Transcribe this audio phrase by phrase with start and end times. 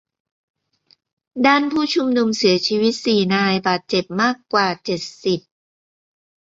[1.45, 5.39] ด้านผู้ชุมนุมเสียชีวิตสี่นาย บาดเจ็บมากกว่าเจ็ดสิบ